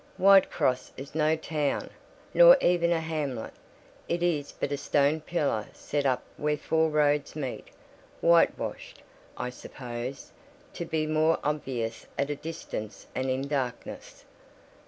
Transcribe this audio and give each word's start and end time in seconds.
Whitcross 0.17 0.91
is 0.97 1.13
no 1.13 1.35
town, 1.35 1.91
nor 2.33 2.57
even 2.59 2.91
a 2.91 2.99
hamlet; 3.01 3.53
it 4.09 4.23
is 4.23 4.51
but 4.51 4.71
a 4.71 4.77
stone 4.77 5.21
pillar 5.21 5.67
set 5.73 6.07
up 6.07 6.23
where 6.37 6.57
four 6.57 6.89
roads 6.89 7.35
meet: 7.35 7.67
whitewashed, 8.19 9.03
I 9.37 9.51
suppose, 9.51 10.31
to 10.73 10.85
be 10.85 11.05
more 11.05 11.37
obvious 11.43 12.07
at 12.17 12.31
a 12.31 12.35
distance 12.35 13.05
and 13.13 13.29
in 13.29 13.47
darkness. 13.47 14.25